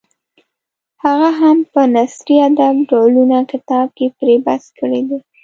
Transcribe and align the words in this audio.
هغه 1.03 1.29
هم 1.39 1.57
په 1.71 1.81
نثري 1.95 2.35
ادب 2.47 2.75
ډولونه 2.89 3.37
کتاب 3.51 3.87
کې 3.97 4.05
پرې 4.19 4.35
بحث 4.45 4.65
کړی 4.79 5.01
دی. 5.09 5.19